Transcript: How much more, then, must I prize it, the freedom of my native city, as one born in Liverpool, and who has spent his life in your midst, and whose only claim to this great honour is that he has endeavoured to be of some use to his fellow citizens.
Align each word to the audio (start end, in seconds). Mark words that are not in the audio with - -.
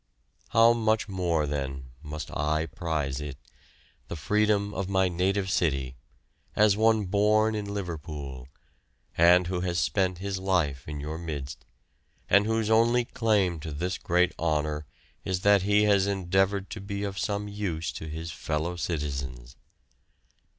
How 0.49 0.73
much 0.73 1.07
more, 1.07 1.45
then, 1.45 1.91
must 2.01 2.31
I 2.35 2.65
prize 2.65 3.21
it, 3.21 3.37
the 4.07 4.15
freedom 4.15 4.73
of 4.73 4.89
my 4.89 5.07
native 5.09 5.47
city, 5.51 5.95
as 6.55 6.75
one 6.75 7.05
born 7.05 7.53
in 7.53 7.71
Liverpool, 7.71 8.47
and 9.15 9.45
who 9.45 9.59
has 9.61 9.77
spent 9.79 10.17
his 10.17 10.39
life 10.39 10.87
in 10.87 10.99
your 10.99 11.19
midst, 11.19 11.65
and 12.27 12.47
whose 12.47 12.67
only 12.71 13.05
claim 13.05 13.59
to 13.59 13.71
this 13.71 13.99
great 13.99 14.33
honour 14.39 14.87
is 15.23 15.41
that 15.41 15.61
he 15.61 15.83
has 15.83 16.07
endeavoured 16.07 16.71
to 16.71 16.81
be 16.81 17.03
of 17.03 17.19
some 17.19 17.47
use 17.47 17.91
to 17.91 18.07
his 18.07 18.31
fellow 18.31 18.77
citizens. 18.77 19.55